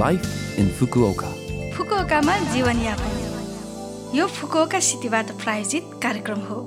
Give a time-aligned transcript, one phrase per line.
[0.00, 1.28] Life in Fukuoka.
[1.76, 6.58] फुकुओकामा जीवनयापन यो Fukuoka सिटीबाट प्रायोजित कार्यक्रम हो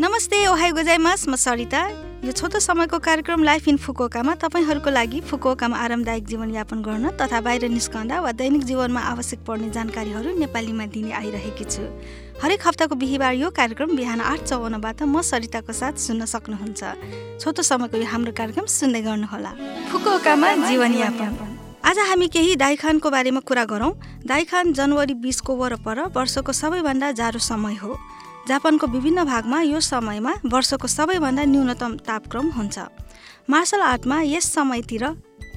[0.00, 1.82] नमस्ते ओहाई गोजाइमास म सरिता
[2.22, 7.68] यो छोटो समयको कार्यक्रम लाइफ इन फुकुओकामा तपाईँहरूको लागि फुकुओकामा आरामदायक जीवनयापन गर्न तथा बाहिर
[7.68, 11.82] निस्कँदा वा दैनिक जीवनमा आवश्यक पर्ने जानकारीहरू नेपालीमा दिने आइरहेकी छु।
[12.38, 17.98] हरेक हप्ताको बिहिबार यो कार्यक्रम बिहान आठ चौवन्नबाट म सरिताको साथ सुन्न सक्नुहुन्छ। छोटो समयको
[17.98, 19.52] यो हाम्रो कार्यक्रम सुन्दै गर्नुहोला।
[19.90, 21.30] फुकुओकामा जीवनयापन।
[21.82, 23.92] आज हामी केही दाइखानको बारेमा कुरा गरौँ।
[24.30, 27.98] दाइखान जनवरी बिसको वरपर वर्षको सबैभन्दा जाडो समय हो।
[28.48, 32.78] जापानको विभिन्न भागमा यो समयमा वर्षको सबैभन्दा न्यूनतम तापक्रम हुन्छ।
[33.50, 35.04] मार्सल आर्टमा यस समयतिर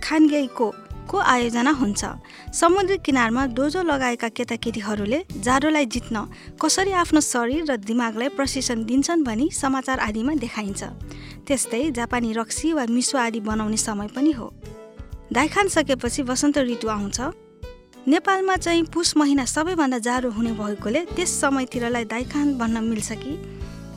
[0.03, 0.67] खानगेईको
[1.09, 2.05] को आयोजना हुन्छ?
[2.53, 6.25] समुद्री किनारमा डोजो लगाएका केटाकेटीहरूले जाडोलाई जित्न
[6.61, 10.83] कसरी आफ्नो शरीर र दिमागलाई प्रशिक्षण दिन्छन् भनी समाचार आदिमा देखाइन्छ।
[11.47, 14.53] त्यस्तै जापानी रक्सी वा मिसो आदि बनाउने समय पनि हो।
[15.33, 17.19] दाइखान सकेपछि वसन्त ऋतु आउँछ।
[18.07, 23.33] नेपालमा चाहिँ पुस महिना सबैभन्दा जाडो हुने भएकोले त्यस समयतिरलाई दाइखान भन्न मिल्छ कि?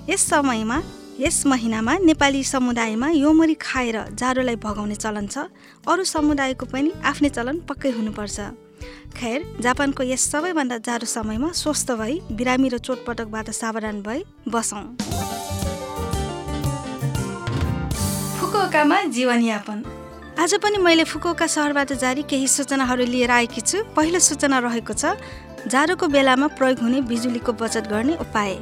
[0.09, 0.78] यस समयमा
[1.20, 5.53] यस महिनामा नेपाली समुदायमा योमरी खाएर जाडोलाई भगाउने चलन छ।
[5.84, 8.41] अरू समुदायको पनि आफ्नै चलन पक्कै हुनुपर्छ।
[9.12, 14.97] खैर जापानको यस सबैभन्दा जाडो समयमा स्वस्थ भई बिरामी र चोटपटकबाट सावधान भई बसौँ।
[18.41, 19.79] फुकुओकामा जीवनयापन।
[20.39, 25.19] आज पनि मैले फुकुओका सहरबाट जारी केही सूचनाहरू लिएर आएकी छु। पहिलो सूचना रहेको छ
[25.67, 28.55] जाडोको बेलामा प्रयोग हुने बिजुलीको बचत गर्ने उपाय।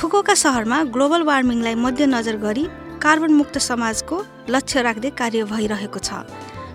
[0.00, 2.64] फुकुओका सहरमा ग्लोबल वार्मिङलाई मध्यनजर गरी
[2.96, 4.16] कार्बन मुक्त समाजको
[4.48, 6.24] लक्ष्य राख्दै कार्य भइरहेको छ।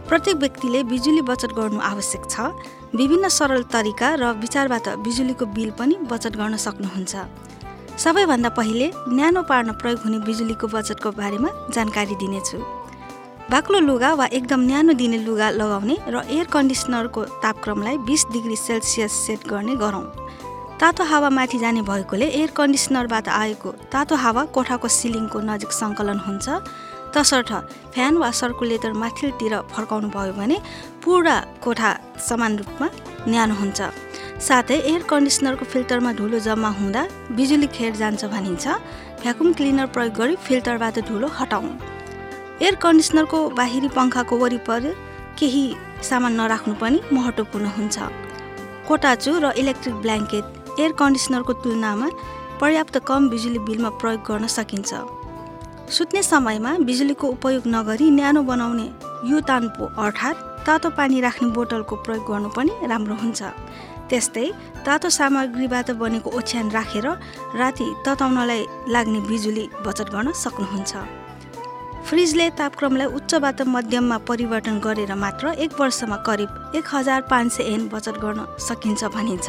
[0.05, 2.53] प्रत्येक व्यक्तिले बिजुली बचत गर्नु आवश्यक छ।
[2.93, 7.13] विभिन्न सरल तरिका र विचारबाट बिजुलीको बिल पनि बचत गर्न सक्नुहुन्छ।
[7.97, 12.57] सबैभन्दा पहिले न्यानो पार्न प्रयोग हुने बिजुलीको बचतको बारेमा जानकारी दिनेछु।
[13.49, 19.11] बाक्लो लुगा वा एकदम न्यानो दिने लुगा लगाउने र एयर कन्डिसनरको तापक्रमलाई बिस डिग्री सेल्सियस
[19.25, 20.05] सेट गर्ने गरौँ।
[20.77, 26.45] तातो हावा माथि जाने भएकोले एयर कन्डिसनरबाट आएको तातो हावा कोठाको सिलिङको नजिक सङ्कलन हुन्छ।
[27.09, 27.51] तसर्थ
[27.89, 30.57] फ्यान वा सर्कुलेटर माथिल्तिर फर्काउनु भयो भने
[31.01, 31.91] पुरा कोठा
[32.29, 32.87] समान रूपमा
[33.33, 33.79] न्यानो हुन्छ।
[34.45, 37.01] साथै एयर कन्डिसनरको फिल्टरमा धुलो जम्मा हुँदा
[37.33, 38.65] बिजुली खेर जान्छ भनिन्छ।
[39.25, 41.97] भ्याकुम क्लिनर प्रयोग गरी फिल्टरबाट धुलो हटाउँ
[42.61, 44.89] एयर कन्डिसनरको बाहिरी पङ्खाको वरिपरि
[45.39, 45.63] केही
[46.03, 47.97] सामान नराख्नु पनि महत्त्वपूर्ण हुन्छ।
[48.87, 50.45] कोटाचु र इलेक्ट्रिक ब्ल्याङ्केट
[50.79, 52.07] एयर कन्डिसनरको तुलनामा
[52.59, 54.91] पर्याप्त कम बिजुली बिलमा प्रयोग गर्न सकिन्छ।
[55.95, 58.87] सुत्ने समयमा बिजुलीको उपयोग नगरी न्यानो बनाउने
[59.31, 63.41] युतान्पो अर्थात् तातो पानी राख्ने बोतलको प्रयोग गर्नु पनि राम्रो हुन्छ।
[64.09, 64.45] त्यस्तै
[64.85, 67.07] तातो सामग्रीबाट बनेको ओछ्यान राखेर
[67.61, 68.61] राति तताउनलाई
[68.93, 70.93] लाग्ने बिजुली बचत गर्न सक्नुहुन्छ।
[72.09, 77.87] फ्रिजले तापक्रमलाई उच्चबाट मध्यममा परिवर्तन गरेर मात्र एक वर्षमा करिब एक हजार पाँच सय एन
[77.87, 79.47] बचत गर्न सकिन्छ भनिन्छ।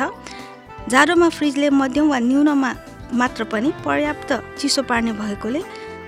[0.93, 2.72] जाडोमा फ्रिजले मध्यम वा न्यूनमा
[3.21, 5.62] मात्र पनि पर्याप्त चिसो पार्ने भएकोले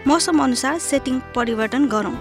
[0.06, 2.14] मौसम अनुसार सेटिङ परिवर्तन गरौँ।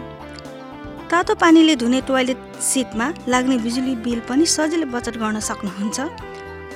[1.11, 2.39] तातो पानीले धुने टोयलेट
[2.71, 5.99] सिटमा लाग्ने बिजुली बिल पनि सजिलै बचत गर्न सक्नुहुन्छ।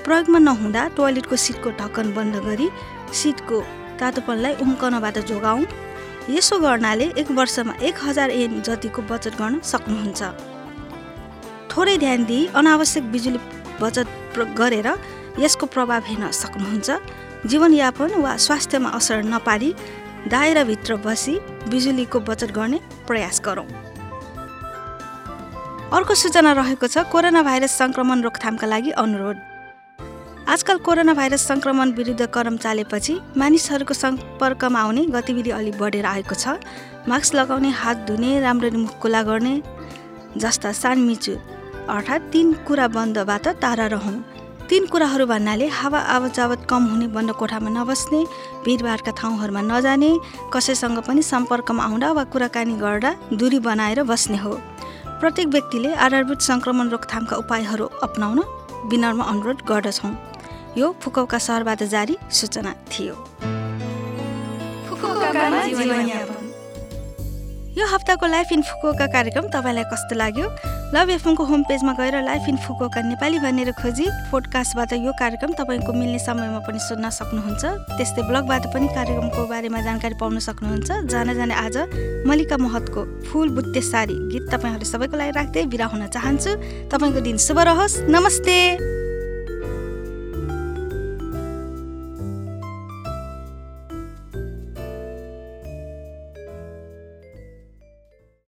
[0.03, 2.69] प्रयोगमा नहुँदा टोयलेटको सिटको ढक्कन बन्द गरी
[3.15, 3.63] सिटको
[3.99, 5.65] तातोपनलाई उम्कनबाट जोगाउँ।
[6.29, 10.21] यसो गर्नाले एक वर्षमा एक हजार एन जतिको बचत गर्न सक्नुहुन्छ।
[11.69, 13.39] थोरै ध्यान दिई अनावश्यक बिजुली
[13.77, 14.07] बचत
[14.57, 14.87] गरेर
[15.37, 16.89] यसको प्रभाव हेर्न सक्नुहुन्छ।
[17.45, 19.69] जीवनयापन वा स्वास्थ्यमा असर नपारी
[20.25, 21.35] दायराभित्र बसी
[21.69, 23.69] बिजुलीको बचत गर्ने प्रयास गरौँ।
[25.93, 29.37] अर्को सूचना रहेको छ कोरोना भाइरस सङ्क्रमण रोकथामका लागि अनुरोध।
[30.47, 36.61] आजकल कोरोना भाइरस सङ्क्रमण विरुद्ध करम चालेपछि मानिसहरूको सम्पर्कमा आउने गतिविधि अलि बढेर आएको छ।
[37.09, 39.53] मास्क लगाउने हात धुने राम्ररी मुख खुला गर्ने
[40.37, 41.33] जस्ता सानमिचु
[41.89, 44.13] अर्थात् तिन कुरा बन्दबाट टाढा रहौँ
[44.69, 48.21] तिन कुराहरू भन्नाले हावा आवत कम हुने बन्द कोठामा नबस्ने
[48.65, 50.11] भिडभाडका ठाउँहरूमा नजाने
[50.53, 54.53] कसैसँग पनि सम्पर्कमा आउँदा वा कुराकानी गर्दा दूरी बनाएर बस्ने हो।
[55.21, 58.39] प्रत्येक व्यक्तिले आधारभूत सङ्क्रमण रोकथामका उपायहरू अप्नाउन
[58.89, 60.13] विनम्र अनुरोध गर्दछौँ।
[60.77, 63.15] यो फुकौका सहरबाट जारी सूचना थियो।
[67.75, 70.47] यो हप्ताको लाइफ इन फुकुका कार्यक्रम तपाईँलाई कस्तो लाग्यो?
[70.95, 75.93] लभ एफएमको होम पेजमा गएर लाइफ इन फुकुका नेपाली भनेर खोजी पोडकास्टबाट यो कार्यक्रम तपाईँको
[75.93, 77.63] मिल्ने समयमा पनि सुन्न सक्नुहुन्छ।
[77.95, 81.77] त्यस्तै ब्लगबाट पनि कार्यक्रमको बारेमा जानकारी पाउन सक्नुहुन्छ। जान जाने आज
[82.27, 83.01] मल्लिका महतको
[83.31, 86.51] फुल बुट्टे सारी गीत तपाईँहरू सबैको लागि राख्दै बिरा हुन चाहन्छु।
[86.91, 89.04] तपाईँको दिन शुभ रहोस्। नमस्ते!